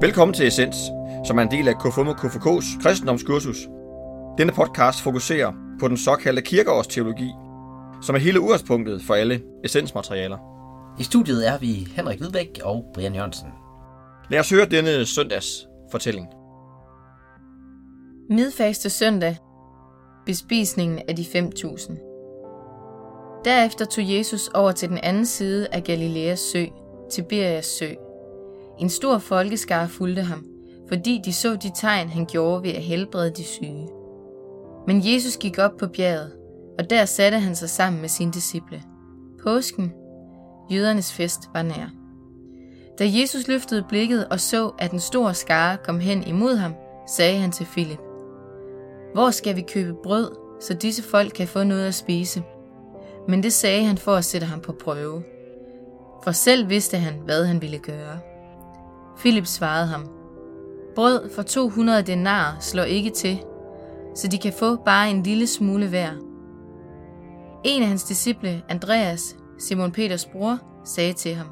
[0.00, 0.76] Velkommen til Essens,
[1.24, 3.56] som er en del af KFUM og KFK's kristendomskursus.
[4.38, 7.30] Denne podcast fokuserer på den såkaldte kirkeårsteologi,
[8.02, 10.38] som er hele udgangspunktet for alle essensmaterialer.
[11.00, 13.48] I studiet er vi Henrik Hvidbæk og Brian Jørgensen.
[14.30, 16.26] Lad os høre denne søndags fortælling.
[18.30, 19.36] Midfaste søndag.
[20.26, 21.92] Bespisningen af de 5.000.
[23.44, 26.64] Derefter tog Jesus over til den anden side af Galileas sø,
[27.10, 27.94] Tiberias sø.
[28.78, 30.46] En stor folkeskare fulgte ham,
[30.88, 33.88] fordi de så de tegn, han gjorde ved at helbrede de syge.
[34.86, 36.32] Men Jesus gik op på bjerget,
[36.78, 38.82] og der satte han sig sammen med sine disciple.
[39.42, 39.92] Påsken,
[40.70, 41.90] jødernes fest, var nær.
[42.98, 46.74] Da Jesus løftede blikket og så, at en stor skare kom hen imod ham,
[47.16, 48.00] sagde han til Filip,
[49.14, 52.42] Hvor skal vi købe brød, så disse folk kan få noget at spise?
[53.28, 55.22] Men det sagde han for at sætte ham på prøve.
[56.24, 58.18] For selv vidste han, hvad han ville gøre.
[59.18, 60.08] Philip svarede ham,
[60.94, 63.38] Brød for 200 denar slår ikke til,
[64.14, 66.10] så de kan få bare en lille smule hver.
[67.64, 71.46] En af hans disciple, Andreas, Simon Peters bror, sagde til ham,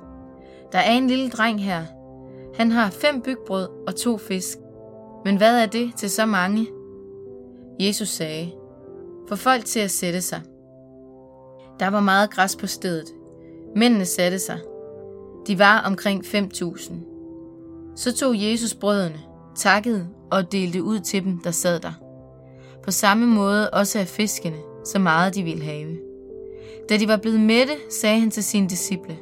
[0.73, 1.83] Der er en lille dreng her.
[2.55, 4.59] Han har fem bygbrød og to fisk.
[5.25, 6.67] Men hvad er det til så mange?
[7.81, 8.53] Jesus sagde,
[9.29, 10.41] Få folk til at sætte sig.
[11.81, 13.07] Der var meget græs på stedet.
[13.77, 14.59] Mændene satte sig.
[15.47, 17.16] De var omkring 5.000.
[17.97, 19.21] Så tog Jesus brødene,
[19.57, 21.93] takkede og delte ud til dem, der sad der.
[22.85, 25.97] På samme måde også af fiskene, så meget de ville have.
[26.89, 29.19] Da de var blevet mætte, sagde han til sine disciple,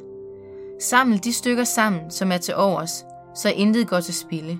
[0.81, 4.59] Saml de stykker sammen, som er til overs, så intet går til spilde.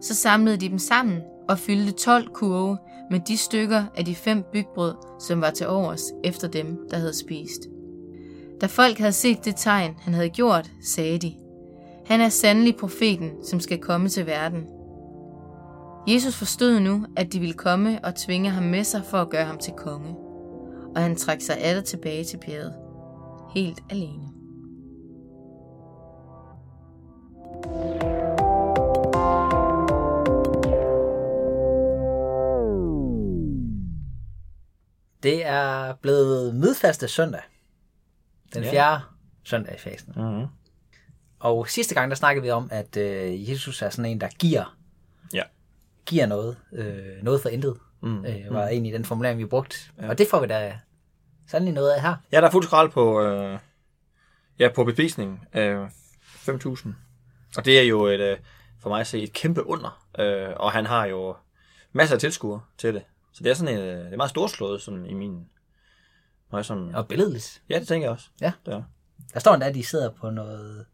[0.00, 2.78] Så samlede de dem sammen og fyldte 12 kurve
[3.10, 7.18] med de stykker af de fem bygbrød, som var til overs efter dem, der havde
[7.18, 7.68] spist.
[8.60, 11.34] Da folk havde set det tegn, han havde gjort, sagde de,
[12.06, 14.66] han er sandelig profeten, som skal komme til verden.
[16.08, 19.44] Jesus forstod nu, at de ville komme og tvinge ham med sig for at gøre
[19.44, 20.16] ham til konge,
[20.96, 22.74] og han trak sig atter tilbage til bjerget,
[23.54, 24.28] helt alene.
[35.22, 37.40] Det er blevet midfaste søndag.
[38.54, 38.70] Den Ja.
[38.70, 39.02] fjerde
[39.44, 40.12] søndag i fasten.
[40.16, 40.46] Mm-hmm.
[41.44, 44.76] Og sidste gang, der snakkede vi om, at øh, Jesus er sådan en, der giver,
[45.34, 45.42] Ja.
[46.06, 47.76] giver noget, øh, noget for intet.
[48.02, 48.24] Mm.
[48.26, 49.76] Øh, var egentlig den formulering, vi brugte.
[50.00, 50.08] Ja.
[50.08, 50.78] Og det får vi da
[51.48, 52.16] sandelig noget af her.
[52.32, 53.58] Ja, der er fuld skrald på, øh,
[54.58, 55.40] ja, på bespisningen.
[55.54, 55.86] Øh,
[56.22, 56.88] 5.000.
[57.56, 58.36] Og det er jo et, øh,
[58.80, 60.06] for mig at se et kæmpe under.
[60.18, 61.36] Øh, og han har jo
[61.92, 63.02] masser af tilskuere til det.
[63.32, 65.46] Så det er sådan en, øh, det er meget storslået sådan i min...
[66.50, 67.62] Når jeg sådan, Og billedligt.
[67.70, 68.28] ja, det tænker jeg også.
[68.40, 68.52] Ja.
[68.66, 68.82] Det er.
[69.34, 70.86] Der står endda, at de sidder på noget...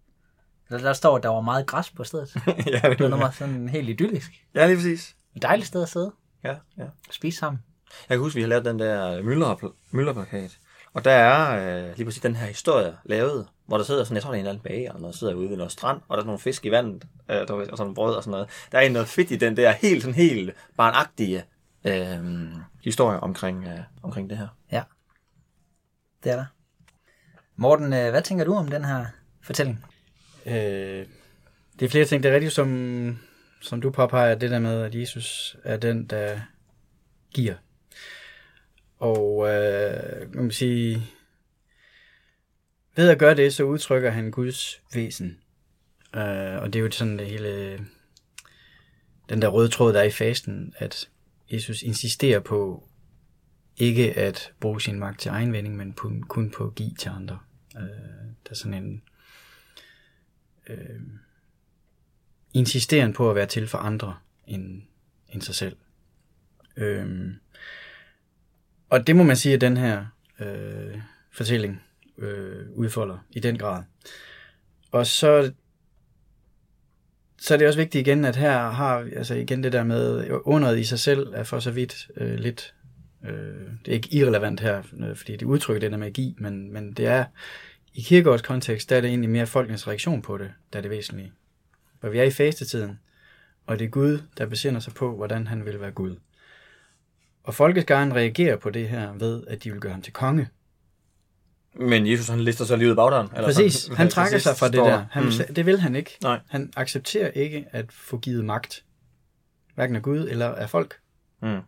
[0.71, 2.37] Der, der står, at der var meget græs på stedet.
[2.47, 4.31] ja, Det var noget sådan helt idyllisk.
[4.55, 5.17] ja, lige præcis.
[5.37, 6.13] Et dejligt sted at sidde
[6.45, 6.85] Ja, ja.
[6.85, 7.63] og spise sammen.
[8.09, 10.59] Jeg kan huske, vi har lavet den der Møller, Møller-plakat.
[10.93, 14.23] Og der er øh, lige præcis den her historie lavet, hvor der sidder sådan, jeg
[14.23, 16.17] tror, det er en eller anden bager, eller noget, sidder ude ved noget strand, og
[16.17, 18.49] der er nogle fisk i vandet, øh, der, og sådan brød og sådan noget.
[18.73, 21.45] Der er noget fedt i den der helt, sådan helt barnagtige
[21.85, 22.19] øh,
[22.85, 24.49] historie omkring, øh, omkring det her.
[24.73, 24.83] Ja,
[26.25, 26.45] det er der.
[27.57, 29.07] Morten, øh, hvad tænker du om den her
[29.43, 29.85] fortælling?
[30.47, 31.07] Øh,
[31.79, 32.23] det er flere ting.
[32.23, 33.19] Det er rigtigt, som,
[33.61, 36.41] som du påpeger, det der med, at Jesus er den, der
[37.35, 37.55] giver.
[38.99, 41.03] Og øh, kan man sige,
[42.97, 45.39] ved at gøre det, så udtrykker han Guds væsen.
[46.17, 47.79] Øh, og det er jo sådan det hele,
[49.29, 51.09] den der røde tråd, der er i fasten, at
[51.53, 52.89] Jesus insisterer på
[53.77, 57.39] ikke at bruge sin magt til egenvending, men på, kun på at give til andre.
[57.77, 57.83] Øh,
[58.45, 59.03] der er sådan en
[60.71, 61.01] øh,
[62.55, 64.17] insisteren på at være til for andre
[64.47, 64.83] end,
[65.29, 65.77] end sig selv.
[66.77, 67.31] Øh,
[68.89, 70.07] og det må man sige, at den her
[70.41, 70.99] øh,
[71.33, 71.83] fortælling
[72.19, 73.83] øh, udfolder i den grad.
[74.91, 75.53] Og så,
[77.39, 80.79] så er det også vigtigt igen, at her har altså igen det der med underet
[80.79, 82.75] i sig selv er for så vidt øh, lidt
[83.25, 86.93] øh, det er ikke irrelevant her, øh, fordi det udtrykker den der magi, men, men
[86.93, 87.25] det er
[87.95, 90.91] i kirkegårds kontekst, der er det egentlig mere folkenes reaktion på det, der er det
[90.91, 91.33] væsentlige.
[92.01, 92.99] For vi er i fastetiden,
[93.67, 96.17] og det er Gud, der besinder sig på, hvordan han vil være Gud.
[97.43, 100.49] Og folkeskaren reagerer på det her ved, at de vil gøre ham til konge.
[101.75, 103.29] Men Jesus, han lister så livet bagdøren.
[103.35, 105.05] Eller Præcis, sådan, han trækker præcis sig fra det står- der.
[105.11, 105.55] Han, mm.
[105.55, 106.17] Det vil han ikke.
[106.23, 106.41] Nej.
[106.49, 108.85] Han accepterer ikke at få givet magt.
[109.75, 110.99] Hverken af Gud eller af folk.
[111.43, 111.59] Mm.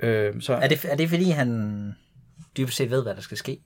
[0.00, 1.94] Øh, så Er det, er det fordi, han
[2.56, 3.60] dybest set ved, hvad der skal ske?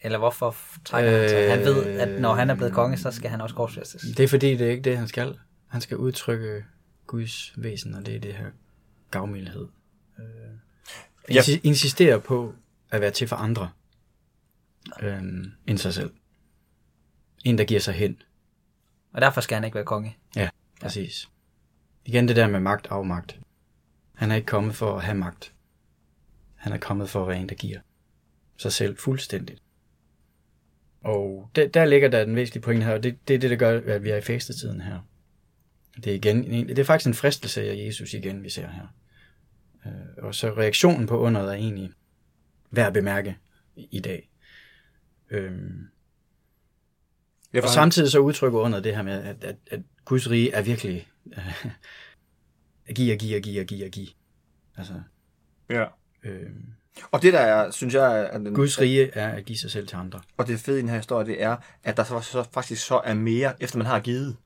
[0.00, 1.50] Eller hvorfor trækker han sig?
[1.50, 4.02] Han ved, at når han er blevet konge, så skal han også korsfæstes.
[4.16, 5.38] Det er fordi, det er ikke det, han skal.
[5.66, 6.64] Han skal udtrykke
[7.06, 8.46] Guds væsen, og det er det her
[9.10, 9.68] gavmildhed.
[10.18, 10.24] Øh,
[11.30, 11.40] Ja.
[11.40, 12.54] insi- insistere på
[12.90, 13.70] at være til for andre
[15.02, 15.22] øh,
[15.66, 16.10] end sig selv.
[17.44, 18.22] En, der giver sig hen.
[19.12, 20.16] Og derfor skal han ikke være konge.
[20.36, 20.48] Ja,
[20.80, 21.28] præcis.
[22.04, 23.38] Igen det der med magt og magt.
[24.14, 25.52] Han er ikke kommet for at have magt.
[26.54, 27.78] Han er kommet for at være en, der giver
[28.56, 29.62] sig selv fuldstændigt.
[31.00, 33.56] Og der, der ligger der den væsentlige pointe her, og det, det er det, der
[33.56, 34.98] gør, at vi er i fastetiden her.
[35.96, 38.94] Det er, igen, en- det er faktisk en fristelse af Jesus igen, vi ser her.
[39.86, 41.90] Øh, Og så reaktionen på underet er egentlig
[42.70, 43.36] værd at bemærke
[43.76, 44.30] i dag.
[45.30, 45.88] Øhm,
[47.54, 50.62] Ja, og samtidig så udtrykker under det her med, at, at, at Guds rige er
[50.62, 51.08] virkelig
[52.88, 54.08] at give og give og give og give og give.
[54.76, 55.02] Altså,
[55.70, 55.84] Ja.
[56.24, 56.50] øh,
[57.10, 59.86] Og det der er, synes jeg, er den, Guds rige er at give sig selv
[59.88, 60.20] til andre.
[60.36, 63.00] og det fede i den her historie, det er, at der så, så faktisk så
[63.04, 64.36] er mere, efter man har givet.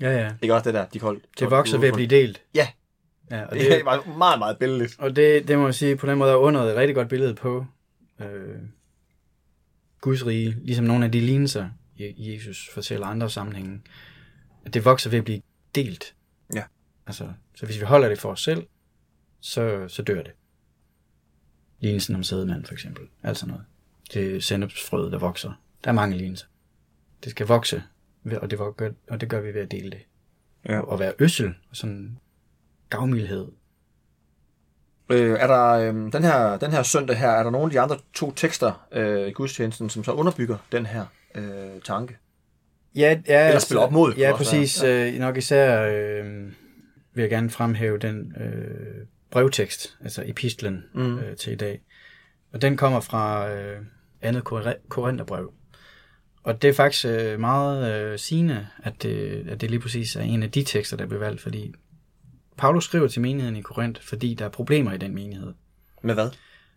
[0.00, 0.32] Ja, ja.
[0.42, 1.24] Ikke også det der, de koldt.
[1.38, 2.42] Det vokser ved at blive delt.
[2.54, 2.68] Ja.
[3.30, 4.96] ja og, Det det, er meget, meget billedligt.
[4.98, 7.34] og det, det må jeg sige, på den måde er under et rigtig godt billede
[7.34, 7.66] på
[8.20, 8.26] øh,
[10.00, 11.68] Guds rige, ligesom nogle af de lignelser,
[12.00, 13.80] Je- Jesus fortæller andre sammenhænge,
[14.66, 15.42] at det vokser ved at blive
[15.74, 16.14] delt.
[16.54, 16.62] Ja.
[17.06, 18.66] Altså, så hvis vi holder det for os selv,
[19.40, 20.32] så, så dør det.
[21.80, 23.04] Lignelsen om sædemand, for eksempel.
[23.22, 23.62] Altså noget.
[24.14, 25.52] Det er sennepsfrøet, der vokser.
[25.84, 26.46] Der er mange lignelser.
[27.24, 27.82] Det skal vokse,
[28.36, 30.00] og det, vok- og det gør vi ved at dele det.
[30.68, 30.80] Ja.
[30.80, 32.18] Og være øssel, og sådan
[32.90, 33.48] gavmildhed.
[35.10, 37.80] Øh, er der øh, den, her, den her søndag her, er der nogle af de
[37.80, 41.04] andre to tekster øh, i gudstjenesten, som så underbygger den her
[41.34, 42.16] øh, tanke?
[42.94, 44.82] Ja, ja Eller spiller op mod, Ja, præcis.
[44.82, 46.52] Øh, nok især øh,
[47.14, 51.18] vil jeg gerne fremhæve den øh, brevtekst, altså epistlen mm.
[51.18, 51.80] øh, til i dag.
[52.52, 53.80] Og den kommer fra øh,
[54.22, 55.52] andet Kor- Korintherbrev.
[56.42, 60.22] Og det er faktisk øh, meget øh, sigende, at det, at det lige præcis er
[60.22, 61.74] en af de tekster, der blev valgt, fordi
[62.56, 65.52] Paulus skriver til menigheden i Korinth, fordi der er problemer i den menighed.
[66.02, 66.30] Med hvad?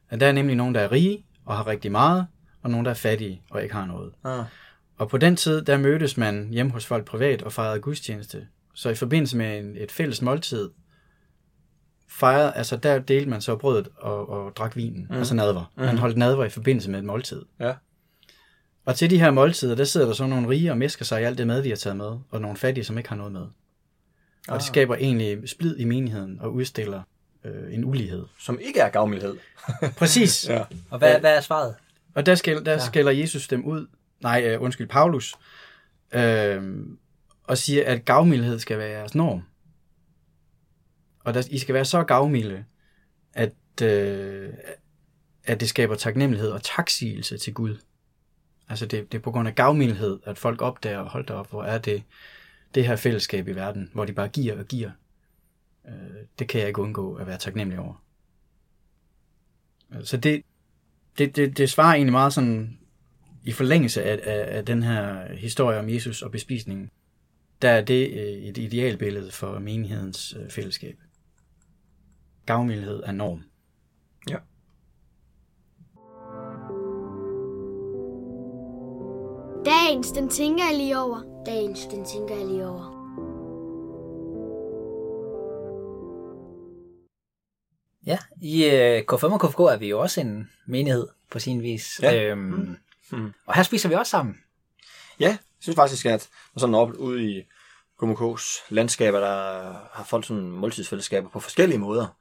[0.09, 2.27] At der er nemlig nogen, der er rige og har rigtig meget,
[2.61, 4.13] og nogen, der er fattige og ikke har noget.
[4.23, 4.45] Ah.
[4.97, 8.47] Og på den tid, der mødtes man hjemme hos folk privat og fejrede gudstjeneste.
[8.73, 10.69] Så i forbindelse med en, et fælles måltid,
[12.13, 15.17] fejrede, altså der delte man så brødet og, og drak vinen, mm.
[15.17, 15.71] altså nadver.
[15.77, 15.83] Mm.
[15.83, 17.41] Man holdt nadver i forbindelse med et måltid.
[17.59, 17.73] Ja.
[18.85, 21.23] Og til de her måltider, der sidder der så nogle rige og mesker sig i
[21.23, 23.45] alt det mad, vi har taget med, og nogle fattige, som ikke har noget med.
[24.47, 27.01] Og det skaber egentlig splid i menigheden og udstiller
[27.45, 28.25] øh, en ulighed.
[28.39, 29.37] Som ikke er gavmildhed.
[29.97, 30.49] Præcis.
[30.49, 30.63] Ja.
[30.89, 31.75] Og hvad, hvad er svaret?
[32.15, 32.79] Og der, skal, der ja.
[32.79, 33.87] skælder Jesus dem ud,
[34.21, 35.35] nej, øh, undskyld, Paulus,
[36.13, 36.61] øh,
[37.43, 39.43] og siger, at gavmildhed skal være jeres norm.
[41.23, 42.65] Og der, I skal være så gavmilde,
[43.33, 43.53] at,
[43.83, 44.49] øh,
[45.43, 47.77] at det skaber taknemmelighed og taksigelse til Gud.
[48.69, 51.63] Altså det, det er på grund af gavmildhed, at folk opdager, hold da op, hvor
[51.63, 52.03] er det,
[52.75, 54.91] det her fællesskab i verden, hvor de bare giver og giver.
[55.87, 55.93] Øh,
[56.39, 58.03] det kan jeg ikke undgå at være taknemmelig over.
[60.03, 60.43] Så det,
[61.17, 62.77] det, det, det svarer egentlig meget sådan
[63.43, 66.89] i forlængelse af, af, af den her historie om Jesus og bespisningen.
[67.61, 70.99] Der er det øh, et idealbillede for menighedens øh, fællesskab.
[72.45, 73.43] Gavmildhed er norm.
[74.29, 74.37] Ja.
[79.65, 81.43] Dagens, den tænker jeg lige over.
[81.45, 82.93] Dagens, den tænker jeg lige over.
[88.05, 91.99] Ja, i øh, K5 og KFK er vi jo også en menighed på sin vis.
[92.03, 92.23] Ja.
[92.23, 92.77] Øhm,
[93.11, 93.33] Mm.
[93.45, 94.35] Og her spiser vi også sammen.
[95.19, 97.41] Ja, jeg synes faktisk, at sådan op ude i
[98.03, 102.17] KMK's landskaber, der har folk sådan måltidsfællesskaber på forskellige måder.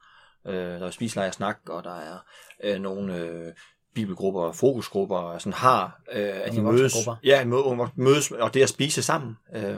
[0.47, 2.17] Øh, der er spisleje og snak, og der er
[2.63, 3.53] øh, nogle øh,
[3.95, 8.63] bibelgrupper og fokusgrupper, og sådan har, øh, at de mødes, ja, mø- mødes, og det
[8.63, 9.37] at spise sammen.
[9.55, 9.77] Øh, ja.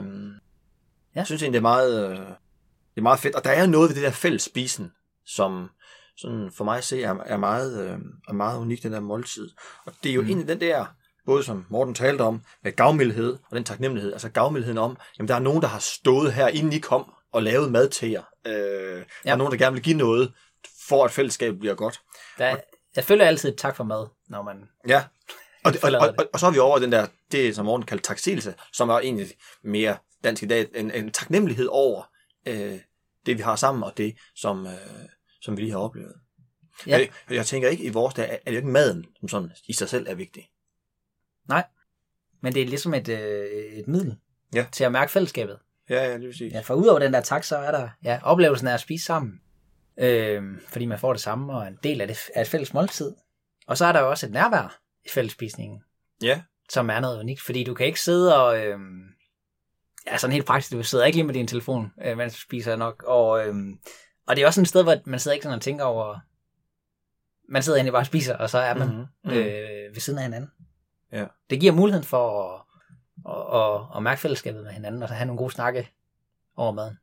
[1.14, 3.34] Jeg synes egentlig, det er meget, øh, det er meget fedt.
[3.34, 4.92] Og der er noget ved det der fælles spisen,
[5.26, 5.70] som
[6.16, 9.50] sådan for mig at se er, er, meget, øh, er meget unikt, den der måltid.
[9.86, 10.28] Og det er jo mm.
[10.28, 10.84] egentlig den der,
[11.26, 14.12] både som Morten talte om, med gavmildhed og den taknemmelighed.
[14.12, 17.42] Altså gavmildheden om, jamen der er nogen, der har stået her, inden I kom, og
[17.42, 18.22] lavet mad til jer.
[18.46, 19.02] Øh, ja.
[19.24, 20.32] Der er nogen, der gerne vil give noget,
[20.88, 22.00] for at fællesskabet bliver godt.
[22.38, 22.56] Der,
[22.96, 24.68] jeg føler altid et tak for mad, når man...
[24.88, 25.04] Ja.
[25.64, 27.86] Og, det, og, og, og, og så er vi over den der, det som Morten
[27.86, 29.26] kaldte taksigelse, som er egentlig
[29.62, 32.10] mere dansk i dag, en, en taknemmelighed over
[32.46, 32.78] øh,
[33.26, 34.72] det, vi har sammen, og det, som, øh,
[35.40, 36.14] som vi lige har oplevet.
[36.86, 36.98] Ja.
[36.98, 39.72] Jeg, jeg tænker ikke, i vores dag, er det jo ikke maden, som sådan i
[39.72, 40.50] sig selv er vigtig.
[41.48, 41.64] Nej,
[42.42, 44.16] men det er ligesom et, øh, et middel
[44.54, 44.66] Ja.
[44.72, 45.58] til at mærke fællesskabet.
[45.90, 46.50] Ja, ja, det vil sige.
[46.50, 49.40] Ja, for udover den der tak, så er der ja, oplevelsen af at spise sammen.
[49.98, 52.74] Øhm, fordi man får det samme og er en del af, det, af et fælles
[52.74, 53.14] måltid.
[53.66, 55.82] Og så er der jo også et nærvær i fællesspisningen,
[56.22, 56.42] Ja.
[56.68, 58.58] som er noget unikt, fordi du kan ikke sidde og...
[58.66, 58.78] Øh,
[60.06, 62.76] ja, sådan helt praktisk, du sidder ikke lige med din telefon, øh, mens du spiser
[62.76, 63.54] nok, og, øh,
[64.26, 66.18] og det er også et sted, hvor man sidder ikke sådan og tænker over...
[67.48, 68.88] Man sidder egentlig bare og spiser, og så er man
[69.24, 69.32] Mhm.
[69.32, 70.50] øh, ved siden af hinanden.
[71.12, 71.26] Ja.
[71.50, 72.62] Det giver muligheden for at,
[73.28, 75.88] at, at, at mærke fællesskabet med hinanden, og så have nogle gode snakke
[76.56, 76.98] over maden.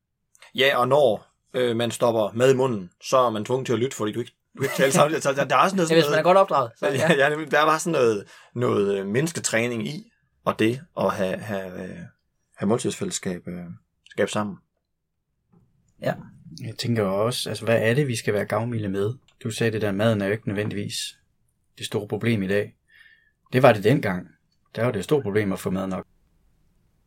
[0.56, 3.80] Ja, og når øh, man stopper mad i munden, så er man tvunget til at
[3.80, 5.24] lytte, fordi du ikke, du kan ikke tale samtidig.
[5.24, 5.92] Så der, der er sådan noget...
[5.92, 6.72] Ja, hvis man er godt opdraget.
[6.78, 10.12] Så, ja, ja, der er bare sådan noget, noget øh, mennesketræning i,
[10.46, 11.98] og det at have, have, øh,
[12.56, 13.66] have måltidsfællesskab øh,
[14.10, 14.58] skab sammen.
[16.62, 19.14] Jeg tænker jo også, altså hvad er det, vi skal være gavmilde med?
[19.44, 20.96] Du sagde det der, maden er jo ikke nødvendigvis
[21.78, 22.76] det store problem i dag.
[23.54, 24.28] Det var det dengang.
[24.76, 26.06] Der var det et stort problem at få mad nok.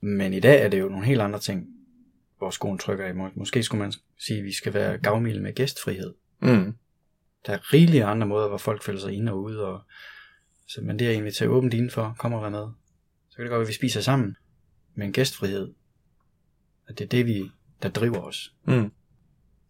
[0.01, 1.67] Men i dag er det jo nogle helt andre ting,
[2.39, 3.13] hvor skoen trykker i.
[3.13, 6.15] Må- Måske skulle man sige, at vi skal være gavmilde med gæstfrihed.
[6.43, 6.77] Mm.
[7.47, 9.65] Der er rigelige andre måder, hvor folk føler sig inde og ude.
[9.67, 9.83] Og,
[10.69, 12.67] så, men det er egentlig til åbent indenfor, kommer der med.
[13.29, 14.37] Så kan det godt være, at vi spiser sammen.
[14.95, 15.75] Men gæstfrihed,
[16.89, 17.51] at det er det, vi,
[17.83, 18.55] der driver os.
[18.65, 18.93] Mm.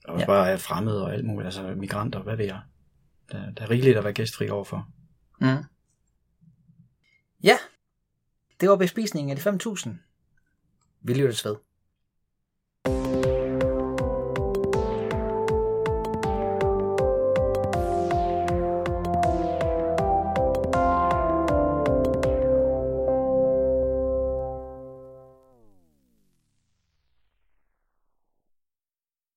[0.04, 0.26] Og også Ja.
[0.26, 2.60] bare er fremmede og alt muligt, altså migranter, hvad ved jeg.
[3.32, 4.88] Der, der er rigeligt at være gæstfri overfor.
[5.40, 5.64] Mm.
[7.42, 7.56] Ja,
[8.60, 9.88] det var bespisningen af de 5.000.
[11.02, 11.56] Vi lyttes ved.